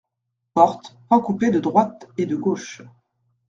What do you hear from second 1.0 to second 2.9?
pan coupé de droite et de gauche.